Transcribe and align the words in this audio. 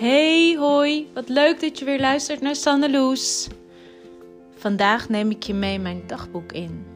Hey, 0.00 0.56
hoi, 0.58 1.10
wat 1.14 1.28
leuk 1.28 1.60
dat 1.60 1.78
je 1.78 1.84
weer 1.84 2.00
luistert 2.00 2.40
naar 2.40 2.56
Sanne 2.56 2.90
Loes. 2.90 3.48
Vandaag 4.56 5.08
neem 5.08 5.30
ik 5.30 5.42
je 5.42 5.54
mee 5.54 5.78
mijn 5.78 6.02
dagboek 6.06 6.52
in. 6.52 6.86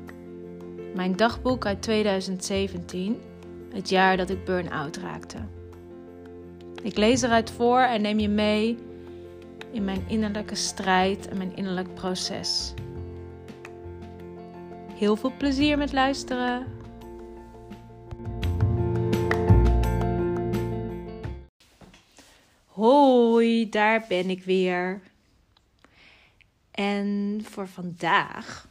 Mijn 0.95 1.17
dagboek 1.17 1.67
uit 1.67 1.83
2017, 1.83 3.21
het 3.73 3.89
jaar 3.89 4.17
dat 4.17 4.31
ik 4.31 4.45
burn-out 4.45 4.97
raakte. 4.97 5.37
Ik 6.83 6.97
lees 6.97 7.23
eruit 7.23 7.51
voor 7.51 7.79
en 7.81 8.03
neem 8.03 8.19
je 8.19 8.29
mee 8.29 8.79
in 9.73 9.85
mijn 9.85 10.05
innerlijke 10.09 10.55
strijd 10.55 11.29
en 11.29 11.37
mijn 11.37 11.57
innerlijk 11.57 11.95
proces. 11.95 12.75
Heel 14.95 15.17
veel 15.17 15.33
plezier 15.39 15.79
met 15.79 15.93
luisteren. 15.93 16.67
Hoi, 22.85 23.69
daar 23.69 24.05
ben 24.09 24.31
ik 24.31 24.45
weer. 24.45 25.03
En 26.71 27.41
voor 27.45 27.69
vandaag 27.69 28.69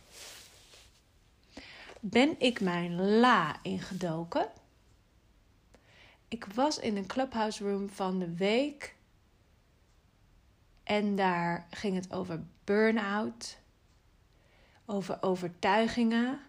ben 2.00 2.36
ik 2.40 2.62
mijn 2.62 3.20
la 3.20 3.56
ingedoken. 3.62 4.48
Ik 6.28 6.46
was 6.46 6.80
in 6.80 6.98
een 6.98 7.06
clubhouse 7.06 7.70
room 7.70 7.90
van 7.90 8.20
de 8.20 8.36
week. 8.36 8.96
En 10.84 11.16
daar 11.16 11.68
ging 11.70 11.96
het 11.96 12.12
over 12.12 12.44
burn-out, 12.64 13.58
over 14.86 15.18
overtuigingen. 15.22 16.40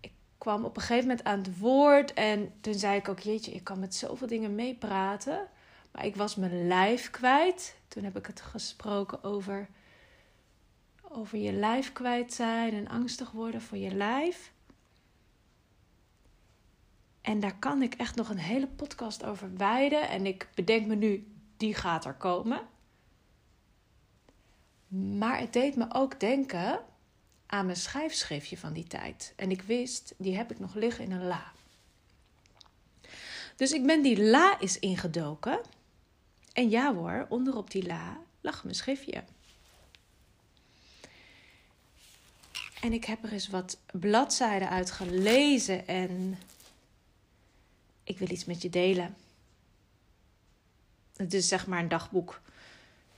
Ik 0.00 0.12
kwam 0.38 0.64
op 0.64 0.76
een 0.76 0.82
gegeven 0.82 1.08
moment 1.08 1.26
aan 1.26 1.38
het 1.38 1.58
woord 1.58 2.12
en 2.14 2.52
toen 2.60 2.74
zei 2.74 2.96
ik 2.96 3.08
ook: 3.08 3.18
Jeetje, 3.18 3.52
ik 3.52 3.64
kan 3.64 3.78
met 3.78 3.94
zoveel 3.94 4.26
dingen 4.26 4.54
meepraten. 4.54 5.48
Maar 5.92 6.06
ik 6.06 6.16
was 6.16 6.36
mijn 6.36 6.66
lijf 6.66 7.10
kwijt. 7.10 7.76
Toen 7.88 8.04
heb 8.04 8.16
ik 8.16 8.26
het 8.26 8.40
gesproken 8.40 9.24
over, 9.24 9.68
over 11.08 11.38
je 11.38 11.52
lijf 11.52 11.92
kwijt 11.92 12.32
zijn 12.32 12.72
en 12.72 12.88
angstig 12.88 13.30
worden 13.30 13.62
voor 13.62 13.78
je 13.78 13.94
lijf. 13.94 14.52
En 17.20 17.40
daar 17.40 17.58
kan 17.58 17.82
ik 17.82 17.94
echt 17.94 18.16
nog 18.16 18.28
een 18.28 18.38
hele 18.38 18.66
podcast 18.66 19.24
over 19.24 19.56
wijden. 19.56 20.08
En 20.08 20.26
ik 20.26 20.48
bedenk 20.54 20.86
me 20.86 20.94
nu, 20.94 21.32
die 21.56 21.74
gaat 21.74 22.04
er 22.04 22.14
komen. 22.14 22.60
Maar 24.88 25.38
het 25.38 25.52
deed 25.52 25.76
me 25.76 25.86
ook 25.92 26.20
denken 26.20 26.84
aan 27.46 27.64
mijn 27.64 27.76
schrijfschriftje 27.76 28.58
van 28.58 28.72
die 28.72 28.86
tijd. 28.86 29.32
En 29.36 29.50
ik 29.50 29.62
wist, 29.62 30.14
die 30.16 30.36
heb 30.36 30.50
ik 30.50 30.58
nog 30.58 30.74
liggen 30.74 31.04
in 31.04 31.12
een 31.12 31.26
la. 31.26 31.52
Dus 33.56 33.72
ik 33.72 33.86
ben 33.86 34.02
die 34.02 34.22
la 34.22 34.60
is 34.60 34.78
ingedoken. 34.78 35.60
En 36.52 36.70
ja 36.70 36.94
hoor, 36.94 37.26
onderop 37.28 37.70
die 37.70 37.86
la 37.86 38.20
lag 38.40 38.64
mijn 38.64 38.76
schriftje. 38.76 39.24
En 42.80 42.92
ik 42.92 43.04
heb 43.04 43.24
er 43.24 43.32
eens 43.32 43.48
wat 43.48 43.78
bladzijden 43.92 44.68
uit 44.68 44.90
gelezen 44.90 45.86
en 45.86 46.38
ik 48.04 48.18
wil 48.18 48.30
iets 48.30 48.44
met 48.44 48.62
je 48.62 48.70
delen. 48.70 49.16
Het 51.16 51.34
is 51.34 51.48
zeg 51.48 51.66
maar 51.66 51.80
een 51.80 51.88
dagboek. 51.88 52.40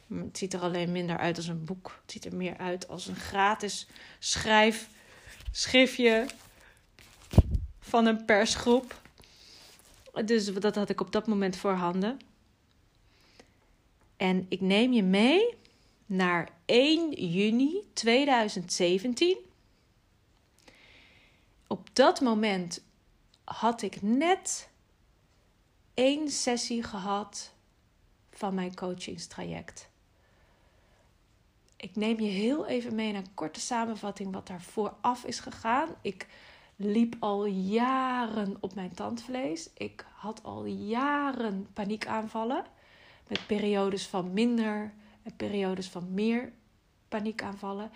Het 0.07 0.39
ziet 0.39 0.55
er 0.55 0.61
alleen 0.61 0.93
minder 0.93 1.19
uit 1.19 1.37
als 1.37 1.47
een 1.47 1.65
boek. 1.65 1.99
Het 2.03 2.13
ziet 2.13 2.25
er 2.25 2.37
meer 2.37 2.57
uit 2.57 2.89
als 2.89 3.07
een 3.07 3.17
gratis 3.17 3.87
schrijfschriftje 4.19 6.27
van 7.81 8.07
een 8.07 8.25
persgroep. 8.25 9.01
Dus 10.25 10.55
dat 10.55 10.75
had 10.75 10.89
ik 10.89 11.01
op 11.01 11.13
dat 11.13 11.27
moment 11.27 11.57
voorhanden. 11.57 12.19
En 14.17 14.47
ik 14.49 14.61
neem 14.61 14.93
je 14.93 15.03
mee 15.03 15.55
naar 16.07 16.49
1 16.65 17.13
juni 17.13 17.83
2017. 17.93 19.37
Op 21.67 21.89
dat 21.93 22.21
moment 22.21 22.83
had 23.45 23.83
ik 23.83 24.03
net 24.03 24.69
één 25.95 26.31
sessie 26.31 26.83
gehad 26.83 27.53
van 28.31 28.55
mijn 28.55 28.75
coachingstraject. 28.75 29.89
Ik 31.77 31.97
neem 31.97 32.21
je 32.21 32.31
heel 32.31 32.67
even 32.67 32.95
mee 32.95 33.13
naar 33.13 33.23
een 33.23 33.35
korte 33.35 33.61
samenvatting 33.61 34.33
wat 34.33 34.47
daar 34.47 34.63
vooraf 34.63 35.25
is 35.25 35.41
gegaan. 35.41 35.89
Ik 36.03 36.27
liep 36.77 37.17
al 37.19 37.47
jaren 37.47 38.57
op 38.61 38.75
mijn 38.75 38.95
tandvlees. 38.95 39.71
Ik 39.75 40.07
had 40.15 40.43
al 40.43 40.65
jaren 40.65 41.67
paniekaanvallen. 41.73 42.65
Met 43.27 43.47
periodes 43.47 44.07
van 44.07 44.33
minder 44.33 44.93
en 45.23 45.37
periodes 45.37 45.89
van 45.89 46.15
meer 46.15 46.53
paniekaanvallen. 47.09 47.91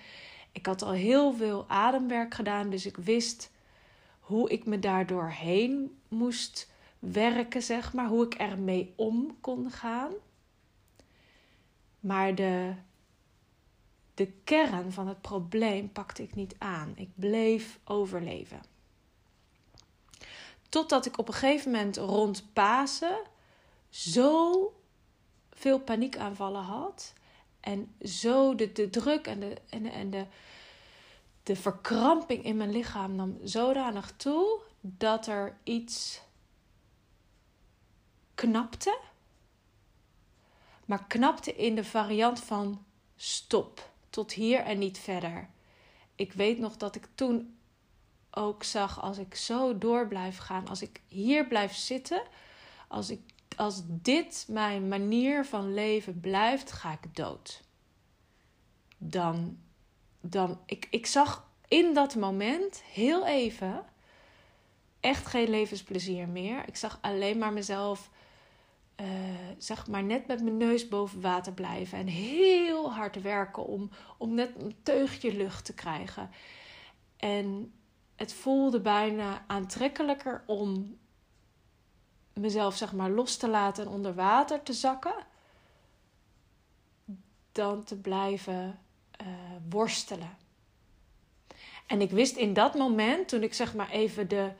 Ik 0.52 0.66
had 0.66 0.82
al 0.82 0.92
heel 0.92 1.32
veel 1.32 1.64
ademwerk 1.68 2.34
gedaan, 2.34 2.70
dus 2.70 2.86
ik 2.86 2.96
wist 2.96 3.50
hoe 4.20 4.50
ik 4.50 4.66
me 4.66 4.78
daardoor 4.78 5.28
heen 5.28 5.98
moest 6.08 6.70
werken, 6.98 7.62
zeg 7.62 7.92
maar. 7.92 8.08
Hoe 8.08 8.24
ik 8.24 8.34
ermee 8.34 8.92
om 8.96 9.36
kon 9.40 9.70
gaan. 9.70 10.12
Maar 12.00 12.34
de, 12.34 12.74
de 14.14 14.26
kern 14.44 14.92
van 14.92 15.08
het 15.08 15.20
probleem 15.20 15.92
pakte 15.92 16.22
ik 16.22 16.34
niet 16.34 16.54
aan. 16.58 16.92
Ik 16.96 17.08
bleef 17.14 17.78
overleven. 17.84 18.60
Totdat 20.68 21.06
ik 21.06 21.18
op 21.18 21.28
een 21.28 21.34
gegeven 21.34 21.70
moment 21.70 21.96
rond 21.96 22.52
Pasen 22.52 23.18
zo 23.88 24.72
veel 25.58 25.80
paniekaanvallen 25.80 26.62
had. 26.62 27.12
En 27.60 27.94
zo 28.02 28.54
de, 28.54 28.72
de 28.72 28.91
druk 28.91 29.26
en, 29.26 29.41
de, 29.41 29.56
en, 29.69 29.86
en 29.86 30.10
de, 30.10 30.26
de 31.42 31.56
verkramping 31.56 32.44
in 32.44 32.56
mijn 32.56 32.70
lichaam 32.70 33.14
nam 33.14 33.38
zodanig 33.42 34.12
toe 34.16 34.60
dat 34.80 35.26
er 35.26 35.56
iets 35.64 36.20
knapte. 38.34 38.98
Maar 40.84 41.06
knapte 41.06 41.54
in 41.54 41.75
de 41.75 41.84
variant 41.84 42.40
van 42.40 42.84
stop, 43.16 43.90
tot 44.10 44.32
hier 44.32 44.60
en 44.60 44.78
niet 44.78 44.98
verder. 44.98 45.48
Ik 46.14 46.32
weet 46.32 46.58
nog 46.58 46.76
dat 46.76 46.94
ik 46.96 47.08
toen 47.14 47.58
ook 48.30 48.64
zag, 48.64 49.02
als 49.02 49.19
ik 49.19 49.34
zo 49.34 49.78
door 49.78 50.08
blijf 50.08 50.38
gaan, 50.38 50.69
als 50.69 50.82
ik 50.82 51.00
hier 51.08 51.46
blijf 51.46 51.75
zitten, 51.75 52.22
als 52.88 53.10
ik 53.10 53.20
als 53.58 53.82
dit 53.86 54.46
mijn 54.48 54.88
manier 54.88 55.44
van 55.44 55.74
leven 55.74 56.20
blijft, 56.20 56.72
ga 56.72 56.92
ik 56.92 57.16
dood. 57.16 57.62
Dan, 58.98 59.58
dan 60.20 60.60
ik, 60.66 60.86
ik 60.91 61.06
zag 61.06 61.50
in 61.69 61.94
dat 61.94 62.14
moment 62.14 62.82
heel 62.82 63.26
even 63.26 63.84
echt 65.00 65.26
geen 65.26 65.50
levensplezier 65.50 66.28
meer. 66.28 66.69
Ik 66.69 66.76
zag 66.76 66.98
alleen 67.00 67.38
maar 67.38 67.52
mezelf, 67.52 68.10
uh, 69.00 69.06
zeg 69.58 69.86
maar, 69.86 70.02
net 70.02 70.26
met 70.26 70.42
mijn 70.42 70.56
neus 70.56 70.88
boven 70.88 71.20
water 71.20 71.52
blijven 71.52 71.98
en 71.98 72.06
heel 72.06 72.92
hard 72.92 73.22
werken 73.22 73.66
om, 73.66 73.90
om 74.19 74.34
net 74.34 74.50
een 74.56 74.76
teugje 74.82 75.36
lucht 75.36 75.64
te 75.64 75.75
krijgen. 75.75 76.30
En 77.16 77.72
het 78.16 78.32
voelde 78.32 78.80
bijna 78.80 79.44
aantrekkelijker 79.46 80.42
om 80.46 80.98
mezelf 82.41 82.76
zeg 82.76 82.93
maar 82.93 83.10
los 83.10 83.37
te 83.37 83.49
laten 83.49 83.84
en 83.84 83.91
onder 83.91 84.15
water 84.15 84.62
te 84.62 84.72
zakken, 84.72 85.15
dan 87.53 87.84
te 87.84 87.97
blijven 87.97 88.78
uh, 89.22 89.26
worstelen. 89.71 90.37
En 91.87 92.00
ik 92.00 92.10
wist 92.10 92.37
in 92.37 92.53
dat 92.53 92.75
moment, 92.75 93.28
toen 93.28 93.43
ik 93.43 93.54
zeg 93.54 93.75
maar 93.75 93.91
even 93.91 94.28
de, 94.28 94.53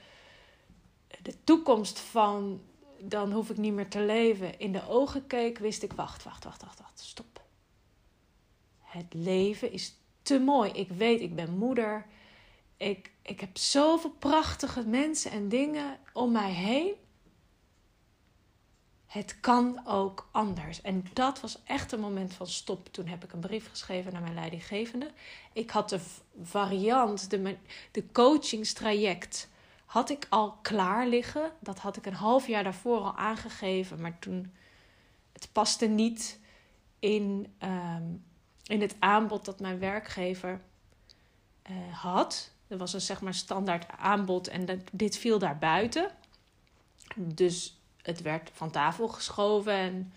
de 1.23 1.45
toekomst 1.45 1.99
van 1.99 2.61
dan 3.01 3.33
hoef 3.33 3.51
ik 3.51 3.57
niet 3.57 3.73
meer 3.73 3.89
te 3.89 4.01
leven 4.01 4.59
in 4.59 4.73
de 4.73 4.89
ogen 4.89 5.27
keek, 5.27 5.59
wist 5.59 5.83
ik: 5.83 5.93
wacht, 5.93 6.23
wacht, 6.23 6.45
wacht, 6.45 6.65
wacht, 6.65 6.81
wacht, 6.81 7.01
stop. 7.01 7.43
Het 8.81 9.15
leven 9.15 9.73
is 9.73 9.95
te 10.23 10.39
mooi. 10.39 10.71
Ik 10.71 10.89
weet, 10.89 11.21
ik 11.21 11.35
ben 11.35 11.59
moeder. 11.59 12.07
Ik, 12.77 13.13
ik 13.23 13.41
heb 13.41 13.57
zoveel 13.57 14.15
prachtige 14.19 14.87
mensen 14.87 15.31
en 15.31 15.49
dingen 15.49 15.99
om 16.13 16.33
mij 16.33 16.53
heen 16.53 16.95
het 19.09 19.41
kan 19.41 19.81
ook 19.87 20.29
anders. 20.31 20.81
En 20.81 21.05
dat 21.13 21.41
was 21.41 21.59
echt 21.65 21.93
een 21.93 22.01
moment 22.01 22.35
van 22.35 22.47
stop. 22.47 22.89
Toen 22.93 23.07
heb 23.07 23.25
ik 23.25 23.33
een 23.33 23.41
brief 23.41 23.69
geschreven 23.69 24.13
naar 24.13 24.23
mijn 24.23 24.35
leidinggevende. 24.35 25.11
Ik 25.53 25.71
had 25.71 25.89
de 25.89 26.01
variant, 26.43 27.31
de, 27.31 27.57
de 27.91 28.13
coachingstraject, 28.13 29.49
had 29.85 30.11
ik 30.11 30.27
al 30.29 30.59
klaar 30.63 31.07
liggen. 31.07 31.53
Dat 31.61 31.79
had 31.79 31.97
ik 31.97 32.07
een 32.07 32.15
half 32.15 32.47
jaar 32.47 32.65
daarvoor 32.65 32.99
al 32.99 33.17
aangegeven. 33.17 34.01
Maar 34.01 34.19
toen, 34.19 34.53
het 35.33 35.49
paste 35.53 35.87
niet 35.87 36.41
in, 36.99 37.55
ehm, 37.59 38.07
in 38.67 38.81
het 38.81 38.97
aanbod 38.99 39.45
dat 39.45 39.61
mijn 39.61 39.79
werkgever 39.79 40.61
uh, 41.71 41.77
had. 42.03 42.51
Er 42.67 42.79
was 42.79 42.93
een 42.93 43.01
zeg 43.01 43.21
maar 43.21 43.35
standaard 43.35 43.87
aanbod 43.99 44.49
en 44.49 44.85
dit 44.93 45.17
viel 45.19 45.39
daar 45.39 45.59
buiten. 45.59 46.11
Dus 47.17 47.78
het 48.09 48.23
werd 48.23 48.51
van 48.53 48.71
tafel 48.71 49.09
geschoven 49.09 49.73
en, 49.73 50.13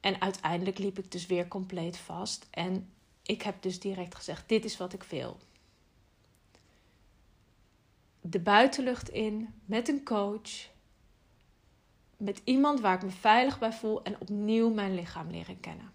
en 0.00 0.20
uiteindelijk 0.20 0.78
liep 0.78 0.98
ik 0.98 1.12
dus 1.12 1.26
weer 1.26 1.48
compleet 1.48 1.96
vast. 1.96 2.46
En 2.50 2.92
ik 3.22 3.42
heb 3.42 3.62
dus 3.62 3.80
direct 3.80 4.14
gezegd: 4.14 4.48
dit 4.48 4.64
is 4.64 4.76
wat 4.76 4.92
ik 4.92 5.02
wil. 5.02 5.38
De 8.20 8.40
buitenlucht 8.40 9.08
in 9.08 9.54
met 9.64 9.88
een 9.88 10.04
coach 10.04 10.50
met 12.16 12.40
iemand 12.44 12.80
waar 12.80 12.94
ik 12.94 13.02
me 13.02 13.10
veilig 13.10 13.58
bij 13.58 13.72
voel 13.72 14.02
en 14.02 14.20
opnieuw 14.20 14.70
mijn 14.70 14.94
lichaam 14.94 15.30
leren 15.30 15.60
kennen. 15.60 15.92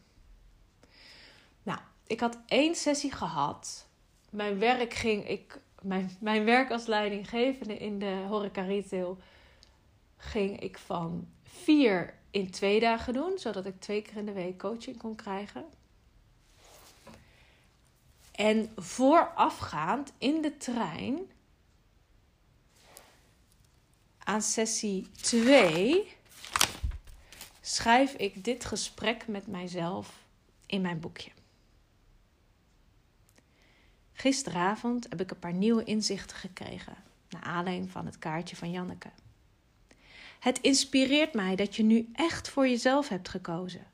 Nou, 1.64 1.80
ik 2.08 2.20
had 2.20 2.40
één 2.46 2.76
sessie 2.76 3.12
gehad. 3.12 3.88
Mijn 4.30 4.60
werk 4.60 4.94
ging, 4.94 5.30
ik, 5.30 5.60
mijn, 5.82 6.18
mijn 6.20 6.46
werk 6.46 6.72
als 6.72 6.86
leidinggevende 6.86 7.78
in 7.78 8.00
de 8.00 8.26
horeca 8.28 8.62
retail 8.62 9.18
ging 10.24 10.60
ik 10.60 10.78
van 10.78 11.28
vier 11.44 12.14
in 12.32 12.52
twee 12.52 12.80
dagen 12.80 13.14
doen, 13.14 13.38
zodat 13.38 13.66
ik 13.66 13.80
twee 13.80 14.02
keer 14.02 14.18
in 14.18 14.26
de 14.26 14.32
week 14.32 14.58
coaching 14.58 14.98
kon 14.98 15.16
krijgen. 15.16 15.66
En 18.32 18.72
voorafgaand 18.76 20.14
in 20.18 20.42
de 20.42 20.58
trein 20.58 21.32
aan 24.18 24.42
sessie 24.42 25.10
2 25.12 26.16
schrijf 27.62 28.14
ik 28.14 28.44
dit 28.44 28.66
gesprek 28.66 29.28
met 29.28 29.48
mijzelf 29.48 30.24
in 30.66 30.82
mijn 30.82 31.00
boekje. 31.00 31.32
Gisteravond 34.14 35.10
heb 35.10 35.22
ik 35.22 35.32
een 35.32 35.40
paar 35.40 35.54
nieuwe 35.54 35.84
inzichten 35.84 36.38
gekregen, 36.38 36.96
naar 37.30 37.42
aanleiding 37.42 37.92
van 37.92 38.06
het 38.06 38.20
kaartje 38.20 38.56
van 38.56 38.72
Janneke. 38.72 39.10
Het 40.44 40.60
inspireert 40.62 41.34
mij 41.34 41.56
dat 41.56 41.76
je 41.76 41.84
nu 41.84 42.10
echt 42.14 42.50
voor 42.50 42.68
jezelf 42.68 43.08
hebt 43.08 43.30
gekozen. 43.30 43.88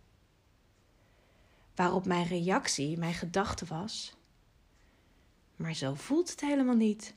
Waarop 1.75 2.05
mijn 2.05 2.27
reactie, 2.27 2.97
mijn 2.97 3.13
gedachte 3.13 3.65
was: 3.65 4.13
Maar 5.55 5.73
zo 5.73 5.93
voelt 5.93 6.29
het 6.29 6.41
helemaal 6.41 6.75
niet. 6.75 7.13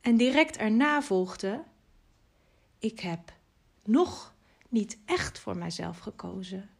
En 0.00 0.16
direct 0.16 0.56
erna 0.56 1.02
volgde: 1.02 1.64
Ik 2.78 3.00
heb 3.00 3.32
nog 3.84 4.34
niet 4.68 4.98
echt 5.04 5.38
voor 5.38 5.56
mijzelf 5.56 5.98
gekozen. 5.98 6.70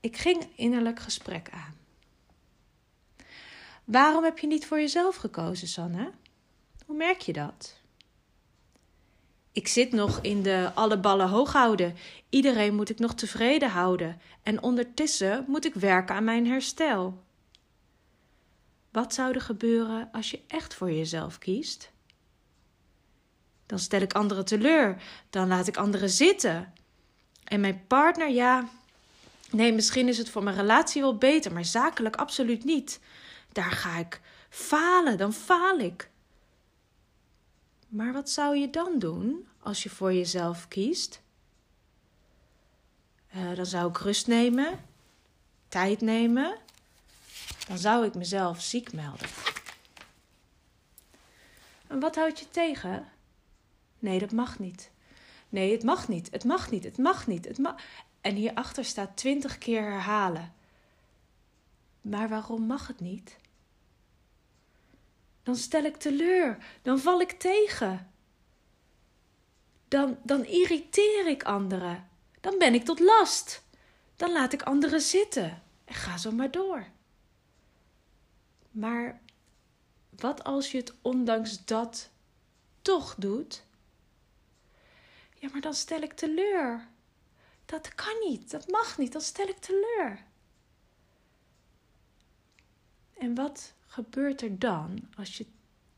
Ik 0.00 0.16
ging 0.16 0.56
innerlijk 0.56 1.00
gesprek 1.00 1.50
aan. 1.50 1.76
Waarom 3.84 4.24
heb 4.24 4.38
je 4.38 4.46
niet 4.46 4.66
voor 4.66 4.78
jezelf 4.78 5.16
gekozen, 5.16 5.68
Sanne? 5.68 6.12
Hoe 6.86 6.96
merk 6.96 7.20
je 7.20 7.32
dat? 7.32 7.77
Ik 9.58 9.68
zit 9.68 9.92
nog 9.92 10.18
in 10.22 10.42
de 10.42 10.70
alle 10.74 10.98
ballen 10.98 11.28
hoog 11.28 11.52
houden. 11.52 11.96
Iedereen 12.28 12.74
moet 12.74 12.90
ik 12.90 12.98
nog 12.98 13.14
tevreden 13.14 13.70
houden. 13.70 14.20
En 14.42 14.62
ondertussen 14.62 15.44
moet 15.48 15.64
ik 15.64 15.74
werken 15.74 16.14
aan 16.14 16.24
mijn 16.24 16.46
herstel. 16.46 17.22
Wat 18.92 19.14
zou 19.14 19.34
er 19.34 19.40
gebeuren 19.40 20.08
als 20.12 20.30
je 20.30 20.40
echt 20.46 20.74
voor 20.74 20.92
jezelf 20.92 21.38
kiest? 21.38 21.90
Dan 23.66 23.78
stel 23.78 24.00
ik 24.00 24.12
anderen 24.12 24.44
teleur. 24.44 25.02
Dan 25.30 25.48
laat 25.48 25.66
ik 25.66 25.76
anderen 25.76 26.10
zitten. 26.10 26.72
En 27.44 27.60
mijn 27.60 27.84
partner, 27.86 28.30
ja. 28.30 28.68
Nee, 29.50 29.72
misschien 29.72 30.08
is 30.08 30.18
het 30.18 30.30
voor 30.30 30.42
mijn 30.42 30.56
relatie 30.56 31.02
wel 31.02 31.16
beter, 31.16 31.52
maar 31.52 31.64
zakelijk 31.64 32.16
absoluut 32.16 32.64
niet. 32.64 33.00
Daar 33.52 33.72
ga 33.72 33.98
ik 33.98 34.20
falen, 34.48 35.18
dan 35.18 35.32
faal 35.32 35.78
ik. 35.78 36.10
Maar 37.88 38.12
wat 38.12 38.30
zou 38.30 38.56
je 38.56 38.70
dan 38.70 38.98
doen 38.98 39.48
als 39.60 39.82
je 39.82 39.90
voor 39.90 40.12
jezelf 40.12 40.68
kiest? 40.68 41.20
Uh, 43.36 43.54
dan 43.54 43.66
zou 43.66 43.88
ik 43.88 43.96
rust 43.96 44.26
nemen, 44.26 44.84
tijd 45.68 46.00
nemen, 46.00 46.56
dan 47.68 47.78
zou 47.78 48.06
ik 48.06 48.14
mezelf 48.14 48.60
ziek 48.60 48.92
melden. 48.92 49.28
En 51.86 52.00
wat 52.00 52.16
houd 52.16 52.38
je 52.38 52.50
tegen? 52.50 53.08
Nee, 53.98 54.18
dat 54.18 54.32
mag 54.32 54.58
niet. 54.58 54.90
Nee, 55.48 55.72
het 55.72 55.82
mag 55.82 56.08
niet. 56.08 56.30
Het 56.30 56.44
mag 56.44 56.70
niet. 56.70 56.84
Het 56.84 56.98
mag 56.98 57.26
niet. 57.26 57.44
Het 57.44 57.58
mag. 57.58 57.74
En 58.20 58.34
hierachter 58.34 58.84
staat 58.84 59.16
twintig 59.16 59.58
keer 59.58 59.82
herhalen. 59.82 60.52
Maar 62.00 62.28
waarom 62.28 62.62
mag 62.62 62.86
het 62.86 63.00
niet? 63.00 63.36
Dan 65.48 65.56
stel 65.56 65.84
ik 65.84 65.96
teleur. 65.96 66.58
Dan 66.82 66.98
val 66.98 67.20
ik 67.20 67.32
tegen. 67.32 68.12
Dan, 69.88 70.18
dan 70.22 70.44
irriteer 70.44 71.26
ik 71.26 71.42
anderen. 71.42 72.08
Dan 72.40 72.58
ben 72.58 72.74
ik 72.74 72.84
tot 72.84 73.00
last. 73.00 73.62
Dan 74.16 74.32
laat 74.32 74.52
ik 74.52 74.62
anderen 74.62 75.00
zitten. 75.00 75.62
En 75.84 75.94
ga 75.94 76.16
zo 76.16 76.30
maar 76.30 76.50
door. 76.50 76.86
Maar 78.70 79.20
wat 80.10 80.44
als 80.44 80.70
je 80.70 80.78
het 80.78 80.94
ondanks 81.02 81.64
dat 81.64 82.10
toch 82.82 83.14
doet? 83.14 83.64
Ja, 85.34 85.48
maar 85.52 85.60
dan 85.60 85.74
stel 85.74 86.02
ik 86.02 86.12
teleur. 86.12 86.88
Dat 87.64 87.94
kan 87.94 88.18
niet, 88.28 88.50
dat 88.50 88.68
mag 88.68 88.98
niet, 88.98 89.12
dan 89.12 89.22
stel 89.22 89.48
ik 89.48 89.58
teleur. 89.58 90.24
En 93.18 93.34
wat 93.34 93.76
gebeurt 93.88 94.42
er 94.42 94.58
dan 94.58 95.08
als 95.16 95.36
je 95.36 95.46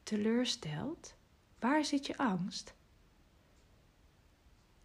teleurstelt? 0.03 1.15
Waar 1.59 1.85
zit 1.85 2.07
je 2.07 2.17
angst? 2.17 2.73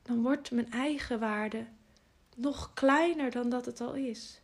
Dan 0.01 0.21
wordt 0.21 0.51
mijn 0.51 0.71
eigen 0.71 1.19
waarde 1.19 1.67
nog 2.35 2.73
kleiner 2.73 3.31
dan 3.31 3.49
dat 3.49 3.65
het 3.65 3.81
al 3.81 3.93
is. 3.93 4.41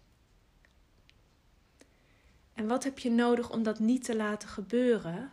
En 2.53 2.67
wat 2.67 2.83
heb 2.83 2.99
je 2.99 3.11
nodig 3.11 3.49
om 3.49 3.63
dat 3.63 3.79
niet 3.79 4.03
te 4.03 4.15
laten 4.15 4.49
gebeuren? 4.49 5.31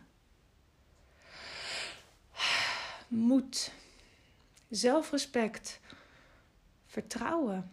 Moed, 3.07 3.71
zelfrespect, 4.69 5.79
vertrouwen. 6.85 7.71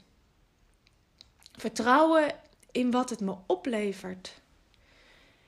Vertrouwen 1.53 2.35
in 2.71 2.91
wat 2.91 3.11
het 3.11 3.21
me 3.21 3.37
oplevert. 3.47 4.41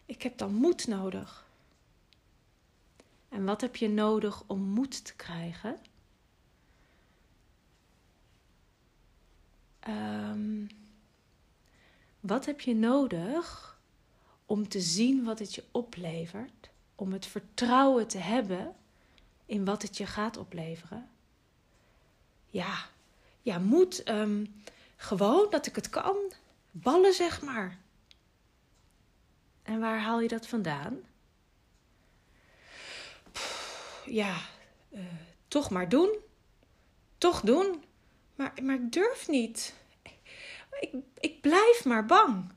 Ik 0.09 0.23
heb 0.23 0.39
dan 0.39 0.55
moed 0.55 0.87
nodig. 0.87 1.47
En 3.29 3.45
wat 3.45 3.61
heb 3.61 3.77
je 3.77 3.89
nodig 3.89 4.43
om 4.47 4.61
moed 4.61 5.05
te 5.05 5.15
krijgen? 5.15 5.79
Um, 9.89 10.69
wat 12.21 12.45
heb 12.47 12.61
je 12.61 12.75
nodig 12.75 13.79
om 14.47 14.69
te 14.69 14.81
zien 14.81 15.25
wat 15.25 15.39
het 15.39 15.55
je 15.55 15.65
oplevert, 15.71 16.71
om 16.95 17.13
het 17.13 17.27
vertrouwen 17.27 18.07
te 18.07 18.19
hebben 18.19 18.75
in 19.47 19.65
wat 19.65 19.83
het 19.83 19.97
je 19.97 20.07
gaat 20.07 20.37
opleveren. 20.37 21.09
Ja, 22.47 22.87
ja, 23.43 23.59
moet 23.59 24.09
um, 24.09 24.63
gewoon 24.97 25.47
dat 25.51 25.67
ik 25.67 25.75
het 25.75 25.89
kan. 25.89 26.17
Ballen, 26.71 27.15
zeg 27.15 27.43
maar. 27.43 27.79
En 29.69 29.81
waar 29.81 30.01
haal 30.01 30.21
je 30.21 30.29
dat 30.29 30.47
vandaan? 30.47 31.01
ja, 34.07 34.41
uh, 34.91 35.01
toch 35.49 35.71
maar 35.71 35.89
doen. 35.89 36.19
Toch 37.19 37.41
doen. 37.41 37.85
Maar, 38.35 38.53
maar 38.63 38.91
durf 38.91 39.29
niet. 39.29 39.75
Ik, 40.81 40.95
ik 41.19 41.41
blijf 41.41 41.85
maar 41.85 42.07
bang. 42.07 42.53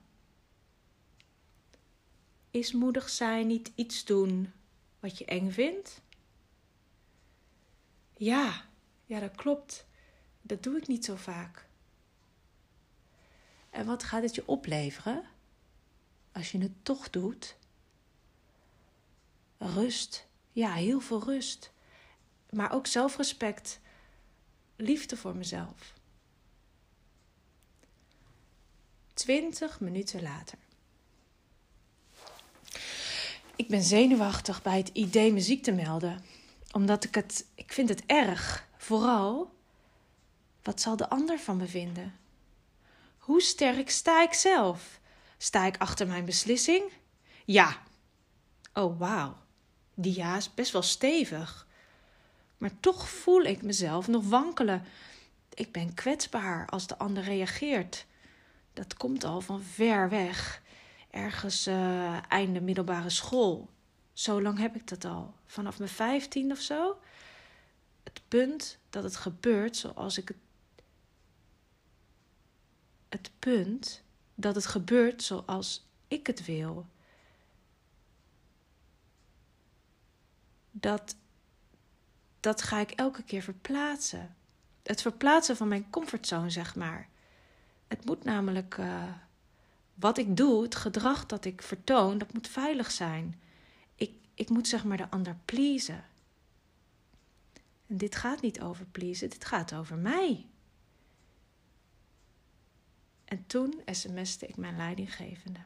Is 2.51 2.71
moedig 2.71 3.09
zijn 3.09 3.47
niet 3.47 3.71
iets 3.75 4.05
doen 4.05 4.53
wat 4.99 5.17
je 5.17 5.25
eng 5.25 5.51
vindt? 5.51 6.01
Ja, 8.13 8.65
ja, 9.05 9.19
dat 9.19 9.35
klopt. 9.35 9.85
Dat 10.41 10.63
doe 10.63 10.77
ik 10.77 10.87
niet 10.87 11.05
zo 11.05 11.15
vaak. 11.15 11.67
En 13.69 13.85
wat 13.85 14.03
gaat 14.03 14.23
het 14.23 14.35
je 14.35 14.47
opleveren 14.47 15.25
als 16.31 16.51
je 16.51 16.57
het 16.57 16.85
toch 16.85 17.09
doet? 17.09 17.55
Rust. 19.57 20.27
Ja, 20.51 20.73
heel 20.73 20.99
veel 20.99 21.23
rust. 21.23 21.71
Maar 22.49 22.71
ook 22.73 22.87
zelfrespect. 22.87 23.79
Liefde 24.75 25.17
voor 25.17 25.35
mezelf. 25.35 25.93
Twintig 29.13 29.79
minuten 29.79 30.21
later. 30.21 30.57
Ik 33.55 33.67
ben 33.67 33.83
zenuwachtig 33.83 34.61
bij 34.61 34.77
het 34.77 34.89
idee 34.93 35.33
muziek 35.33 35.63
te 35.63 35.71
melden. 35.71 36.23
Omdat 36.71 37.03
ik 37.03 37.15
het. 37.15 37.45
Ik 37.55 37.73
vind 37.73 37.89
het 37.89 38.05
erg. 38.05 38.67
Vooral. 38.77 39.53
Wat 40.63 40.81
zal 40.81 40.95
de 40.95 41.09
ander 41.09 41.39
van 41.39 41.57
me 41.57 41.67
vinden? 41.67 42.19
Hoe 43.17 43.41
sterk 43.41 43.89
sta 43.89 44.23
ik 44.23 44.33
zelf? 44.33 45.00
Sta 45.41 45.65
ik 45.65 45.77
achter 45.77 46.07
mijn 46.07 46.25
beslissing? 46.25 46.91
Ja. 47.45 47.77
Oh, 48.73 48.99
wauw. 48.99 49.37
Die 49.93 50.15
ja 50.15 50.37
is 50.37 50.53
best 50.53 50.71
wel 50.71 50.81
stevig. 50.81 51.67
Maar 52.57 52.79
toch 52.79 53.09
voel 53.09 53.41
ik 53.41 53.61
mezelf 53.61 54.07
nog 54.07 54.29
wankelen. 54.29 54.85
Ik 55.53 55.71
ben 55.71 55.93
kwetsbaar 55.93 56.67
als 56.67 56.87
de 56.87 56.97
ander 56.97 57.23
reageert. 57.23 58.05
Dat 58.73 58.93
komt 58.93 59.23
al 59.23 59.41
van 59.41 59.61
ver 59.61 60.09
weg. 60.09 60.61
Ergens 61.09 61.67
uh, 61.67 62.31
einde 62.31 62.61
middelbare 62.61 63.09
school. 63.09 63.69
Zo 64.13 64.41
lang 64.41 64.57
heb 64.57 64.75
ik 64.75 64.87
dat 64.87 65.05
al. 65.05 65.33
Vanaf 65.45 65.77
mijn 65.77 65.89
vijftien 65.89 66.51
of 66.51 66.59
zo. 66.59 66.99
Het 68.03 68.21
punt 68.27 68.77
dat 68.89 69.03
het 69.03 69.15
gebeurt 69.15 69.77
zoals 69.77 70.17
ik 70.17 70.27
het. 70.27 70.37
Het 73.09 73.31
punt 73.39 74.00
dat 74.41 74.55
het 74.55 74.65
gebeurt 74.65 75.23
zoals 75.23 75.87
ik 76.07 76.27
het 76.27 76.45
wil. 76.45 76.85
Dat, 80.71 81.15
dat 82.39 82.61
ga 82.61 82.79
ik 82.79 82.91
elke 82.91 83.23
keer 83.23 83.41
verplaatsen. 83.41 84.35
Het 84.83 85.01
verplaatsen 85.01 85.57
van 85.57 85.67
mijn 85.67 85.89
comfortzone, 85.89 86.49
zeg 86.49 86.75
maar. 86.75 87.09
Het 87.87 88.05
moet 88.05 88.23
namelijk. 88.23 88.77
Uh, 88.77 89.03
wat 90.01 90.17
ik 90.17 90.37
doe, 90.37 90.63
het 90.63 90.75
gedrag 90.75 91.25
dat 91.25 91.45
ik 91.45 91.61
vertoon, 91.61 92.17
dat 92.17 92.33
moet 92.33 92.47
veilig 92.47 92.91
zijn. 92.91 93.41
Ik, 93.95 94.11
ik 94.33 94.49
moet 94.49 94.67
zeg 94.67 94.83
maar 94.83 94.97
de 94.97 95.09
ander 95.09 95.35
pleasen. 95.45 96.03
En 97.87 97.97
dit 97.97 98.15
gaat 98.15 98.41
niet 98.41 98.61
over 98.61 98.85
pleasen, 98.85 99.29
dit 99.29 99.45
gaat 99.45 99.73
over 99.73 99.97
mij. 99.97 100.45
En 103.31 103.45
toen 103.47 103.81
sms'te 103.85 104.47
ik 104.47 104.57
mijn 104.57 104.77
leidinggevende. 104.77 105.59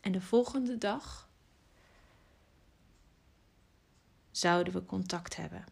En 0.00 0.12
de 0.12 0.20
volgende 0.20 0.78
dag 0.78 1.28
zouden 4.30 4.72
we 4.72 4.84
contact 4.84 5.36
hebben. 5.36 5.64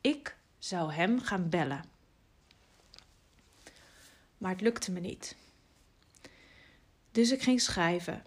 Ik 0.00 0.36
zou 0.58 0.92
hem 0.92 1.20
gaan 1.20 1.48
bellen. 1.48 1.84
Maar 4.38 4.50
het 4.50 4.60
lukte 4.60 4.92
me 4.92 5.00
niet. 5.00 5.36
Dus 7.10 7.30
ik 7.30 7.42
ging 7.42 7.60
schrijven. 7.60 8.24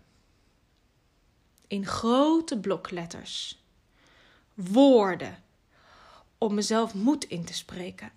In 1.68 1.86
grote 1.86 2.60
blokletters. 2.60 3.64
Woorden. 4.54 5.44
Om 6.38 6.54
mezelf 6.54 6.94
moed 6.94 7.24
in 7.24 7.46
te 7.46 7.54
spreken. 7.54 8.12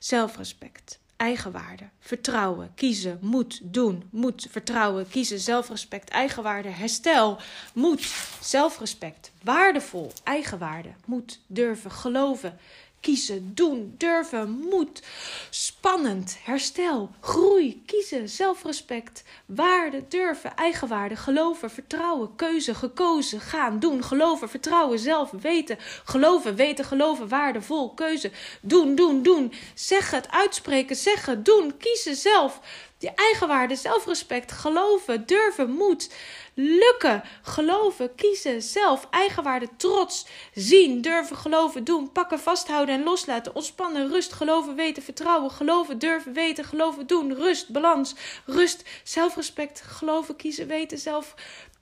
Zelfrespect, 0.00 0.98
eigenwaarde, 1.16 1.88
vertrouwen, 1.98 2.72
kiezen, 2.74 3.18
moed, 3.20 3.60
doen, 3.62 4.08
moed, 4.10 4.46
vertrouwen, 4.50 5.08
kiezen, 5.08 5.38
zelfrespect, 5.38 6.08
eigenwaarde, 6.08 6.68
herstel, 6.68 7.38
moed, 7.74 8.02
zelfrespect, 8.40 9.32
waardevol, 9.42 10.12
eigenwaarde, 10.24 10.92
moed, 11.06 11.40
durven, 11.46 11.90
geloven, 11.90 12.58
kiezen, 13.00 13.54
doen, 13.54 13.94
durven, 13.98 14.50
moed, 14.50 15.02
spannend, 15.50 16.36
herstel, 16.42 17.10
groei, 17.20 17.82
kiezen, 17.86 18.28
zelfrespect, 18.28 19.24
waarde, 19.46 20.04
durven, 20.08 20.56
eigenwaarde, 20.56 21.16
geloven, 21.16 21.70
vertrouwen, 21.70 22.36
keuze, 22.36 22.74
gekozen, 22.74 23.40
gaan, 23.40 23.78
doen, 23.78 24.04
geloven, 24.04 24.48
vertrouwen, 24.48 24.98
zelf, 24.98 25.30
weten, 25.30 25.78
geloven, 26.04 26.54
weten, 26.54 26.84
geloven, 26.84 27.28
waardevol, 27.28 27.94
keuze, 27.94 28.30
doen, 28.60 28.94
doen, 28.94 29.22
doen, 29.22 29.52
zeggen, 29.74 30.18
het 30.18 30.30
uitspreken, 30.30 30.96
zeggen, 30.96 31.42
doen, 31.42 31.76
kiezen, 31.76 32.16
zelf, 32.16 32.60
die 33.00 33.14
eigenwaarde, 33.14 33.76
zelfrespect, 33.76 34.52
geloven, 34.52 35.26
durven, 35.26 35.70
moed, 35.70 36.10
lukken, 36.54 37.22
geloven, 37.42 38.14
kiezen, 38.14 38.62
zelf, 38.62 39.06
eigenwaarde, 39.10 39.68
trots, 39.76 40.26
zien, 40.54 41.00
durven, 41.00 41.36
geloven, 41.36 41.84
doen, 41.84 42.12
pakken, 42.12 42.38
vasthouden 42.40 42.94
en 42.94 43.02
loslaten, 43.02 43.54
ontspannen, 43.54 44.08
rust, 44.08 44.32
geloven, 44.32 44.74
weten, 44.74 45.02
vertrouwen, 45.02 45.50
geloven, 45.50 45.98
durven, 45.98 46.32
weten, 46.32 46.64
geloven, 46.64 47.06
doen, 47.06 47.34
rust, 47.34 47.68
balans, 47.68 48.14
rust, 48.46 48.84
zelfrespect, 49.04 49.80
geloven, 49.80 50.36
kiezen, 50.36 50.66
weten, 50.66 50.98
zelf, 50.98 51.34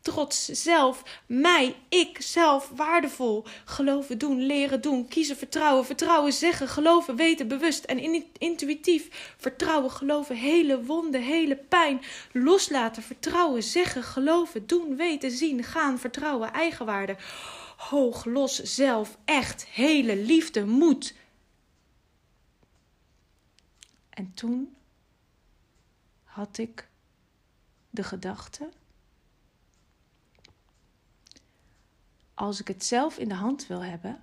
trots, 0.09 0.45
zelf, 0.45 1.03
mij, 1.27 1.77
ik, 1.88 2.21
zelf, 2.21 2.71
waardevol. 2.75 3.45
Geloven, 3.65 4.19
doen, 4.19 4.47
leren, 4.47 4.81
doen, 4.81 5.09
kiezen, 5.09 5.37
vertrouwen, 5.37 5.85
vertrouwen, 5.85 6.33
zeggen, 6.33 6.69
geloven, 6.69 7.17
weten, 7.17 7.49
bewust 7.49 7.85
en 7.85 8.23
intuïtief. 8.38 9.35
Vertrouwen, 9.37 9.91
geloven, 9.91 10.37
hele 10.37 10.85
wonden, 10.85 11.23
hele 11.23 11.57
pijn. 11.57 12.00
Loslaten, 12.33 13.03
vertrouwen, 13.03 13.62
zeggen, 13.62 14.03
geloven, 14.03 14.67
doen, 14.67 14.97
weten, 14.97 15.31
zien, 15.31 15.65
gaan, 15.65 15.99
vertrouwen, 15.99 16.53
eigenwaarde. 16.53 17.17
Hoog, 17.77 18.25
los, 18.25 18.62
zelf, 18.62 19.19
echt, 19.25 19.67
hele 19.67 20.17
liefde, 20.17 20.67
moed. 20.67 21.15
En 24.11 24.33
toen 24.35 24.77
had 26.25 26.59
ik 26.59 26.88
de 27.91 28.03
gedachte 28.03 28.69
als 32.38 32.61
ik 32.61 32.68
het 32.68 32.85
zelf 32.85 33.18
in 33.18 33.28
de 33.28 33.35
hand 33.35 33.66
wil 33.66 33.85
hebben, 33.85 34.21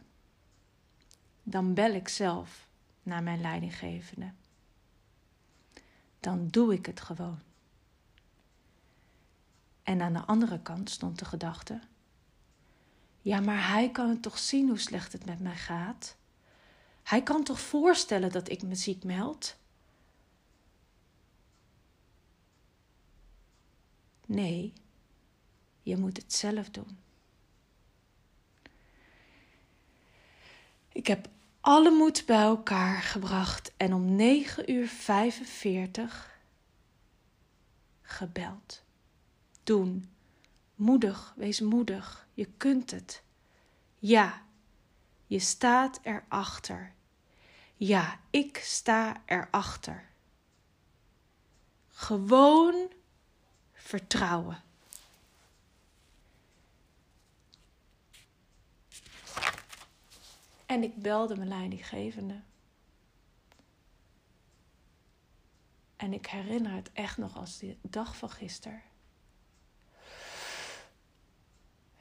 dan 1.43 1.73
bel 1.73 1.93
ik 1.93 2.07
zelf 2.07 2.67
naar 3.03 3.23
mijn 3.23 3.41
leidinggevende. 3.41 4.31
Dan 6.19 6.47
doe 6.47 6.73
ik 6.73 6.85
het 6.85 7.01
gewoon. 7.01 7.39
En 9.83 10.01
aan 10.01 10.13
de 10.13 10.25
andere 10.25 10.61
kant 10.61 10.89
stond 10.89 11.19
de 11.19 11.25
gedachte: 11.25 11.79
ja, 13.21 13.39
maar 13.39 13.67
hij 13.67 13.91
kan 13.91 14.09
het 14.09 14.21
toch 14.21 14.37
zien 14.37 14.67
hoe 14.67 14.79
slecht 14.79 15.13
het 15.13 15.25
met 15.25 15.39
mij 15.39 15.55
gaat? 15.55 16.15
Hij 17.03 17.23
kan 17.23 17.43
toch 17.43 17.59
voorstellen 17.59 18.31
dat 18.31 18.49
ik 18.49 18.61
me 18.61 18.75
ziek 18.75 19.03
meld? 19.03 19.55
Nee, 24.25 24.73
je 25.81 25.97
moet 25.97 26.17
het 26.17 26.33
zelf 26.33 26.69
doen. 26.69 27.03
Ik 30.95 31.07
heb 31.07 31.27
alle 31.61 31.89
moed 31.89 32.25
bij 32.25 32.41
elkaar 32.41 33.01
gebracht 33.01 33.71
en 33.77 33.93
om 33.93 34.15
9 34.15 34.71
uur 34.71 34.87
45 34.87 36.39
gebeld. 38.01 38.83
Doen. 39.63 40.09
Moedig, 40.75 41.33
wees 41.37 41.61
moedig. 41.61 42.27
Je 42.33 42.45
kunt 42.57 42.91
het. 42.91 43.23
Ja, 43.99 44.41
je 45.27 45.39
staat 45.39 45.99
erachter. 46.03 46.93
Ja, 47.75 48.19
ik 48.29 48.57
sta 48.57 49.21
erachter. 49.25 50.09
Gewoon 51.89 52.91
vertrouwen. 53.73 54.63
En 60.75 60.83
ik 60.83 61.01
belde 61.01 61.35
mijn 61.35 61.47
leidinggevende. 61.47 62.41
En 65.95 66.13
ik 66.13 66.25
herinner 66.25 66.71
het 66.71 66.91
echt 66.93 67.17
nog 67.17 67.37
als 67.37 67.57
de 67.57 67.77
dag 67.81 68.17
van 68.17 68.29
gisteren. 68.29 68.81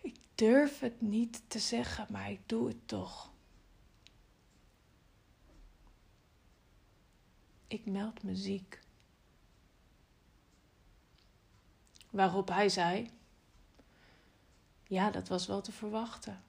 Ik 0.00 0.16
durf 0.34 0.80
het 0.80 1.00
niet 1.00 1.42
te 1.46 1.58
zeggen, 1.58 2.06
maar 2.10 2.30
ik 2.30 2.48
doe 2.48 2.68
het 2.68 2.88
toch. 2.88 3.32
Ik 7.66 7.86
meld 7.86 8.22
me 8.22 8.36
ziek. 8.36 8.80
Waarop 12.10 12.48
hij 12.48 12.68
zei: 12.68 13.10
Ja, 14.86 15.10
dat 15.10 15.28
was 15.28 15.46
wel 15.46 15.60
te 15.60 15.72
verwachten. 15.72 16.42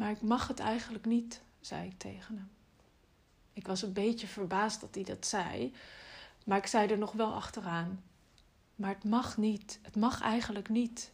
Maar 0.00 0.10
ik 0.10 0.22
mag 0.22 0.48
het 0.48 0.58
eigenlijk 0.58 1.04
niet, 1.04 1.42
zei 1.60 1.88
ik 1.88 1.98
tegen 1.98 2.36
hem. 2.36 2.50
Ik 3.52 3.66
was 3.66 3.82
een 3.82 3.92
beetje 3.92 4.26
verbaasd 4.26 4.80
dat 4.80 4.94
hij 4.94 5.04
dat 5.04 5.26
zei, 5.26 5.74
maar 6.44 6.58
ik 6.58 6.66
zei 6.66 6.88
er 6.88 6.98
nog 6.98 7.12
wel 7.12 7.34
achteraan. 7.34 8.02
Maar 8.74 8.94
het 8.94 9.04
mag 9.04 9.36
niet. 9.36 9.78
Het 9.82 9.96
mag 9.96 10.20
eigenlijk 10.20 10.68
niet. 10.68 11.12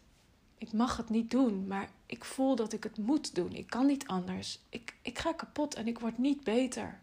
Ik 0.58 0.72
mag 0.72 0.96
het 0.96 1.08
niet 1.08 1.30
doen, 1.30 1.66
maar 1.66 1.90
ik 2.06 2.24
voel 2.24 2.56
dat 2.56 2.72
ik 2.72 2.82
het 2.82 2.98
moet 2.98 3.34
doen. 3.34 3.52
Ik 3.52 3.66
kan 3.66 3.86
niet 3.86 4.06
anders. 4.06 4.60
Ik, 4.68 4.94
ik 5.02 5.18
ga 5.18 5.32
kapot 5.32 5.74
en 5.74 5.86
ik 5.86 5.98
word 5.98 6.18
niet 6.18 6.44
beter. 6.44 6.98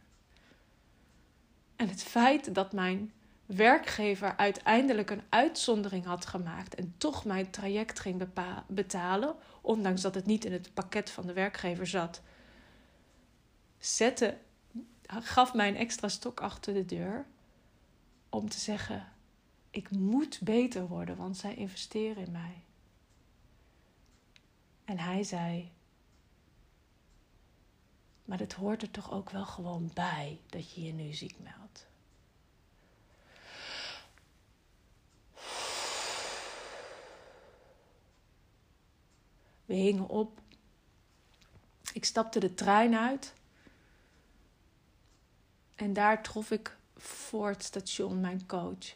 En 1.75 1.89
het 1.89 2.03
feit 2.03 2.55
dat 2.55 2.73
mijn 2.73 3.11
werkgever 3.45 4.37
uiteindelijk 4.37 5.09
een 5.09 5.23
uitzondering 5.29 6.05
had 6.05 6.25
gemaakt 6.25 6.75
en 6.75 6.93
toch 6.97 7.25
mijn 7.25 7.49
traject 7.49 7.99
ging 7.99 8.27
betalen, 8.67 9.35
ondanks 9.61 10.01
dat 10.01 10.15
het 10.15 10.25
niet 10.25 10.45
in 10.45 10.51
het 10.51 10.73
pakket 10.73 11.09
van 11.09 11.27
de 11.27 11.33
werkgever 11.33 11.87
zat, 11.87 12.21
zette, 13.77 14.37
gaf 15.07 15.53
mij 15.53 15.67
een 15.67 15.75
extra 15.75 16.07
stok 16.07 16.39
achter 16.39 16.73
de 16.73 16.85
deur 16.85 17.25
om 18.29 18.49
te 18.49 18.59
zeggen: 18.59 19.07
ik 19.69 19.91
moet 19.91 20.39
beter 20.41 20.87
worden, 20.87 21.17
want 21.17 21.37
zij 21.37 21.55
investeren 21.55 22.25
in 22.25 22.31
mij. 22.31 22.63
En 24.85 24.99
hij 24.99 25.23
zei: 25.23 25.71
Maar 28.25 28.39
het 28.39 28.53
hoort 28.53 28.81
er 28.81 28.91
toch 28.91 29.11
ook 29.11 29.29
wel 29.29 29.45
gewoon 29.45 29.91
bij 29.93 30.39
dat 30.49 30.73
je 30.73 30.83
je 30.83 30.93
nu 30.93 31.13
ziek 31.13 31.35
meldt. 31.39 31.87
We 39.65 39.73
hingen 39.73 40.07
op. 40.07 40.41
Ik 41.93 42.05
stapte 42.05 42.39
de 42.39 42.53
trein 42.53 42.95
uit. 42.95 43.33
En 45.75 45.93
daar 45.93 46.23
trof 46.23 46.51
ik 46.51 46.77
voor 46.95 47.47
het 47.47 47.63
station 47.63 48.21
mijn 48.21 48.45
coach. 48.45 48.95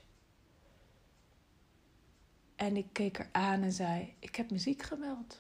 En 2.55 2.77
ik 2.77 2.87
keek 2.91 3.17
haar 3.17 3.29
aan 3.31 3.61
en 3.61 3.71
zei: 3.71 4.15
Ik 4.19 4.35
heb 4.35 4.51
muziek 4.51 4.83
gemeld. 4.83 5.39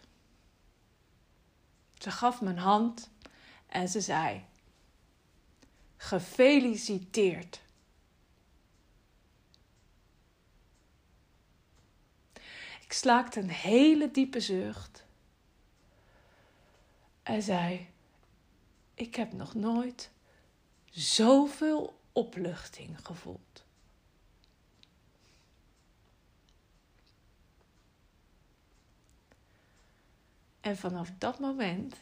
Ze 1.97 2.11
gaf 2.11 2.41
me 2.41 2.49
een 2.49 2.57
hand 2.57 3.09
en 3.67 3.89
ze 3.89 4.01
zei: 4.01 4.45
Gefeliciteerd. 5.97 7.61
Ik 12.81 12.93
slaakte 12.93 13.39
een 13.39 13.49
hele 13.49 14.11
diepe 14.11 14.39
zucht 14.39 15.06
en 17.27 17.41
zei: 17.41 17.89
Ik 18.93 19.15
heb 19.15 19.33
nog 19.33 19.53
nooit 19.53 20.09
zoveel 20.89 21.99
opluchting 22.11 23.05
gevoeld. 23.05 23.65
En 30.61 30.77
vanaf 30.77 31.11
dat 31.17 31.39
moment 31.39 31.95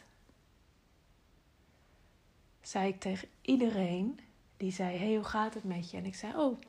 zei 2.60 2.88
ik 2.88 3.00
tegen 3.00 3.28
iedereen 3.40 4.20
die 4.56 4.72
zei: 4.72 4.96
Hey, 4.96 5.14
hoe 5.14 5.24
gaat 5.24 5.54
het 5.54 5.64
met 5.64 5.90
je? 5.90 5.96
En 5.96 6.04
ik 6.04 6.14
zei: 6.14 6.36
Oh, 6.36 6.60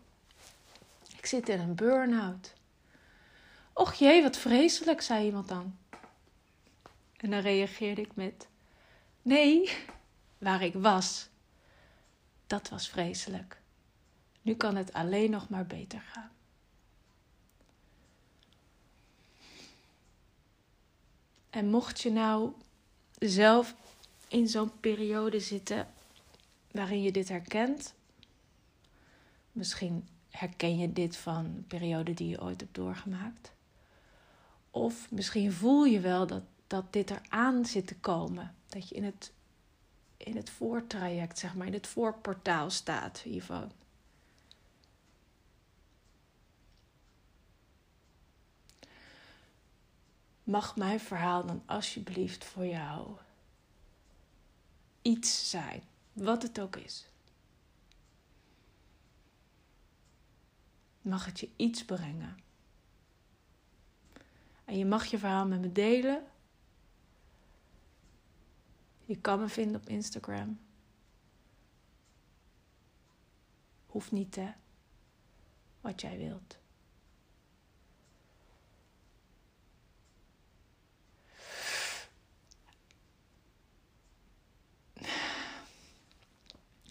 ik 1.17 1.25
zit 1.25 1.49
in 1.49 1.59
een 1.59 1.75
burn-out. 1.75 2.53
Och 3.73 3.93
jee, 3.93 4.21
wat 4.21 4.37
vreselijk, 4.37 5.01
zei 5.01 5.25
iemand 5.25 5.47
dan. 5.47 5.77
En 7.17 7.29
dan 7.29 7.39
reageerde 7.39 8.01
ik 8.01 8.15
met: 8.15 8.47
Nee, 9.21 9.77
waar 10.37 10.63
ik 10.63 10.73
was, 10.73 11.29
dat 12.47 12.69
was 12.69 12.89
vreselijk. 12.89 13.61
Nu 14.41 14.55
kan 14.55 14.75
het 14.75 14.93
alleen 14.93 15.29
nog 15.29 15.49
maar 15.49 15.65
beter 15.65 16.01
gaan. 16.01 16.31
En 21.49 21.69
mocht 21.69 22.01
je 22.01 22.11
nou 22.11 22.51
zelf 23.19 23.75
in 24.27 24.47
zo'n 24.47 24.79
periode 24.79 25.39
zitten 25.39 25.87
waarin 26.71 27.01
je 27.01 27.11
dit 27.11 27.29
herkent, 27.29 27.93
misschien 29.51 30.07
herken 30.29 30.77
je 30.77 30.93
dit 30.93 31.17
van 31.17 31.45
een 31.45 31.65
periode 31.67 32.13
die 32.13 32.29
je 32.29 32.41
ooit 32.41 32.59
hebt 32.59 32.75
doorgemaakt. 32.75 33.51
Of 34.71 35.11
misschien 35.11 35.51
voel 35.51 35.85
je 35.85 35.99
wel 35.99 36.27
dat, 36.27 36.43
dat 36.67 36.93
dit 36.93 37.09
eraan 37.09 37.65
zit 37.65 37.87
te 37.87 37.95
komen. 37.95 38.55
Dat 38.67 38.89
je 38.89 38.95
in 38.95 39.03
het, 39.03 39.31
in 40.17 40.35
het 40.35 40.49
voortraject, 40.49 41.39
zeg 41.39 41.55
maar, 41.55 41.67
in 41.67 41.73
het 41.73 41.87
voorportaal 41.87 42.69
staat 42.69 43.19
hiervan. 43.19 43.71
mag 50.47 50.75
mijn 50.75 50.99
verhaal 50.99 51.45
dan 51.45 51.63
alsjeblieft 51.65 52.45
voor 52.45 52.65
jou 52.65 53.17
iets 55.01 55.49
zijn, 55.49 55.83
wat 56.13 56.41
het 56.41 56.59
ook 56.59 56.75
is. 56.75 57.05
Mag 61.01 61.25
het 61.25 61.39
je 61.39 61.49
iets 61.55 61.85
brengen? 61.85 62.37
En 64.65 64.77
je 64.77 64.85
mag 64.85 65.05
je 65.05 65.17
verhaal 65.17 65.45
met 65.45 65.61
me 65.61 65.71
delen. 65.71 66.25
Je 69.07 69.21
kan 69.21 69.39
me 69.39 69.47
vinden 69.47 69.81
op 69.81 69.87
Instagram. 69.87 70.59
Hoeft 73.85 74.11
niet, 74.11 74.35
hè? 74.35 74.51
Wat 75.81 76.01
jij 76.01 76.17
wilt. 76.17 76.57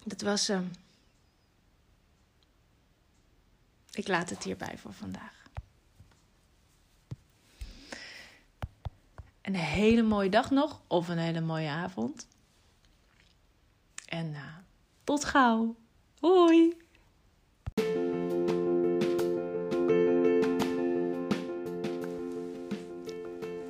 Dat 0.03 0.21
was 0.21 0.47
hem. 0.47 0.71
Ik 3.91 4.07
laat 4.07 4.29
het 4.29 4.43
hierbij 4.43 4.77
voor 4.77 4.93
vandaag. 4.93 5.46
Een 9.47 9.55
hele 9.55 10.01
mooie 10.01 10.29
dag 10.29 10.51
nog 10.51 10.81
of 10.87 11.07
een 11.07 11.17
hele 11.17 11.41
mooie 11.41 11.69
avond. 11.69 12.27
En 14.05 14.29
uh, 14.29 14.39
tot 15.03 15.25
gauw. 15.25 15.75
Hoi. 16.19 16.77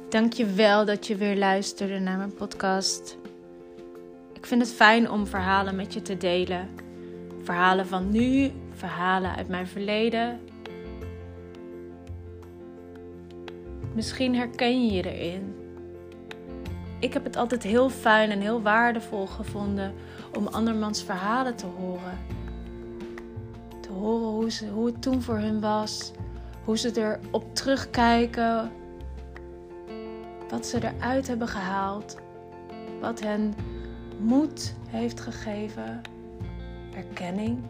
Dank 0.09 0.33
je 0.33 0.45
wel 0.45 0.85
dat 0.85 1.07
je 1.07 1.15
weer 1.15 1.37
luisterde 1.37 1.99
naar 1.99 2.17
mijn 2.17 2.33
podcast. 2.33 3.17
Ik 4.33 4.45
vind 4.45 4.61
het 4.61 4.73
fijn 4.73 5.09
om 5.09 5.27
verhalen 5.27 5.75
met 5.75 5.93
je 5.93 6.01
te 6.01 6.17
delen. 6.17 6.69
Verhalen 7.43 7.87
van 7.87 8.11
nu, 8.11 8.51
verhalen 8.71 9.35
uit 9.35 9.47
mijn 9.47 9.67
verleden. 9.67 10.39
Misschien 13.93 14.35
herken 14.35 14.85
je 14.85 14.93
je 14.93 15.13
erin. 15.13 15.56
Ik 16.99 17.13
heb 17.13 17.23
het 17.23 17.35
altijd 17.35 17.63
heel 17.63 17.89
fijn 17.89 18.31
en 18.31 18.41
heel 18.41 18.61
waardevol 18.61 19.27
gevonden 19.27 19.93
om 20.37 20.47
andermans 20.47 21.03
verhalen 21.03 21.55
te 21.55 21.65
horen. 21.65 22.17
Te 23.81 23.91
horen 23.91 24.27
hoe, 24.27 24.51
ze, 24.51 24.67
hoe 24.67 24.85
het 24.85 25.01
toen 25.01 25.21
voor 25.21 25.37
hun 25.37 25.59
was, 25.59 26.11
hoe 26.63 26.77
ze 26.77 27.17
erop 27.31 27.55
terugkijken, 27.55 28.71
wat 30.49 30.65
ze 30.65 30.77
eruit 30.83 31.27
hebben 31.27 31.47
gehaald, 31.47 32.17
wat 32.99 33.19
hen 33.19 33.53
moed 34.19 34.75
heeft 34.89 35.19
gegeven, 35.19 36.01
erkenning. 36.95 37.63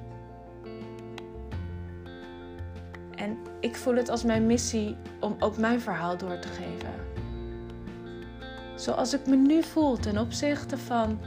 En 3.16 3.38
ik 3.60 3.76
voel 3.76 3.96
het 3.96 4.10
als 4.10 4.24
mijn 4.24 4.46
missie 4.46 4.96
om 5.20 5.36
ook 5.40 5.58
mijn 5.58 5.82
verhaal 5.82 6.18
door 6.18 6.40
te 6.40 6.48
geven. 6.48 7.07
Zoals 8.78 9.14
ik 9.14 9.28
me 9.28 9.36
nu 9.36 9.64
voel 9.64 9.98
ten 9.98 10.18
opzichte 10.18 10.78
van 10.78 11.20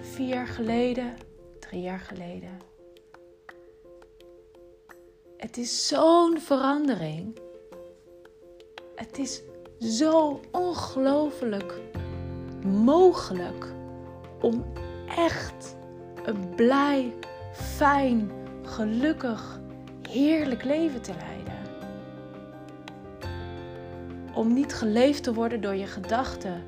vier 0.00 0.28
jaar 0.28 0.46
geleden, 0.46 1.14
drie 1.60 1.80
jaar 1.80 2.00
geleden. 2.00 2.58
Het 5.36 5.56
is 5.56 5.86
zo'n 5.88 6.38
verandering. 6.40 7.38
Het 8.94 9.18
is 9.18 9.42
zo 9.78 10.40
ongelooflijk 10.52 11.80
mogelijk 12.64 13.72
om 14.40 14.64
echt 15.16 15.76
een 16.24 16.54
blij, 16.54 17.14
fijn, 17.52 18.30
gelukkig, 18.62 19.60
heerlijk 20.08 20.64
leven 20.64 21.02
te 21.02 21.12
leiden. 21.18 21.33
Om 24.34 24.52
niet 24.52 24.74
geleefd 24.74 25.22
te 25.22 25.34
worden 25.34 25.60
door 25.60 25.74
je 25.74 25.86
gedachten, 25.86 26.62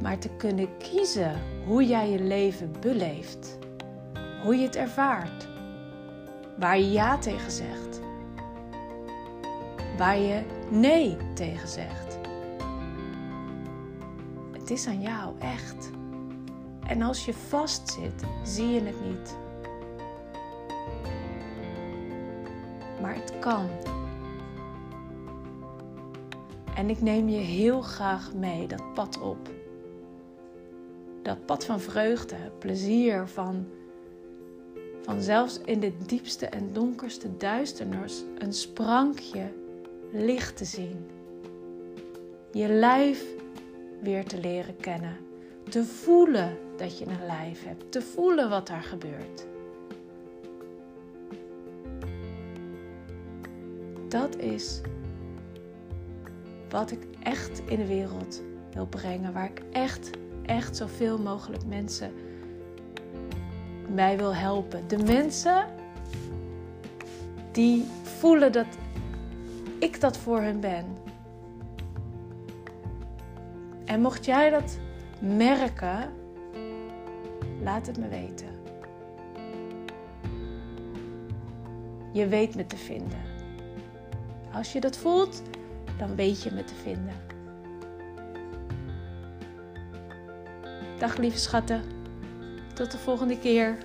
maar 0.00 0.18
te 0.18 0.28
kunnen 0.28 0.76
kiezen 0.78 1.40
hoe 1.66 1.86
jij 1.86 2.10
je 2.10 2.22
leven 2.22 2.72
beleeft, 2.80 3.58
hoe 4.42 4.56
je 4.56 4.62
het 4.62 4.76
ervaart, 4.76 5.48
waar 6.58 6.78
je 6.78 6.90
ja 6.90 7.18
tegen 7.18 7.50
zegt, 7.50 8.00
waar 9.96 10.18
je 10.18 10.42
nee 10.70 11.16
tegen 11.34 11.68
zegt. 11.68 12.18
Het 14.52 14.70
is 14.70 14.86
aan 14.86 15.00
jou, 15.00 15.34
echt. 15.38 15.90
En 16.86 17.02
als 17.02 17.24
je 17.24 17.34
vastzit, 17.34 18.22
zie 18.42 18.68
je 18.68 18.80
het 18.80 19.06
niet. 19.06 19.36
Maar 23.00 23.14
het 23.14 23.32
kan. 23.40 23.68
En 26.82 26.90
ik 26.90 27.00
neem 27.00 27.28
je 27.28 27.38
heel 27.38 27.80
graag 27.80 28.34
mee 28.34 28.66
dat 28.66 28.94
pad 28.94 29.20
op. 29.20 29.50
Dat 31.22 31.46
pad 31.46 31.64
van 31.64 31.80
vreugde, 31.80 32.36
plezier, 32.58 33.28
van, 33.28 33.66
van 35.02 35.20
zelfs 35.20 35.60
in 35.64 35.80
de 35.80 35.92
diepste 36.06 36.46
en 36.46 36.72
donkerste 36.72 37.36
duisternis 37.36 38.24
een 38.38 38.52
sprankje 38.52 39.52
licht 40.12 40.56
te 40.56 40.64
zien. 40.64 41.06
Je 42.52 42.68
lijf 42.68 43.26
weer 44.00 44.24
te 44.24 44.40
leren 44.40 44.76
kennen. 44.76 45.16
Te 45.68 45.84
voelen 45.84 46.58
dat 46.76 46.98
je 46.98 47.06
een 47.06 47.26
lijf 47.26 47.64
hebt. 47.64 47.92
Te 47.92 48.02
voelen 48.02 48.48
wat 48.48 48.66
daar 48.66 48.82
gebeurt. 48.82 49.46
Dat 54.08 54.36
is 54.36 54.80
wat 56.72 56.90
ik 56.90 57.06
echt 57.22 57.62
in 57.66 57.76
de 57.76 57.86
wereld 57.86 58.42
wil 58.72 58.86
brengen. 58.86 59.32
Waar 59.32 59.50
ik 59.50 59.62
echt, 59.72 60.10
echt 60.46 60.76
zoveel 60.76 61.18
mogelijk 61.18 61.64
mensen 61.66 62.12
mij 63.88 64.16
wil 64.16 64.34
helpen. 64.34 64.88
De 64.88 64.98
mensen 64.98 65.66
die 67.50 67.84
voelen 68.02 68.52
dat 68.52 68.66
ik 69.78 70.00
dat 70.00 70.16
voor 70.16 70.40
hen 70.40 70.60
ben. 70.60 70.84
En 73.84 74.00
mocht 74.00 74.24
jij 74.24 74.50
dat 74.50 74.78
merken, 75.20 76.12
laat 77.62 77.86
het 77.86 77.98
me 77.98 78.08
weten. 78.08 78.60
Je 82.12 82.26
weet 82.26 82.54
me 82.54 82.66
te 82.66 82.76
vinden. 82.76 83.20
Als 84.52 84.72
je 84.72 84.80
dat 84.80 84.96
voelt, 84.96 85.42
dan 85.98 86.14
weet 86.14 86.42
je 86.42 86.50
me 86.52 86.64
te 86.64 86.74
vinden. 86.74 87.14
Dag 90.98 91.16
lieve 91.16 91.38
schatten. 91.38 91.82
Tot 92.74 92.90
de 92.90 92.98
volgende 92.98 93.38
keer. 93.38 93.78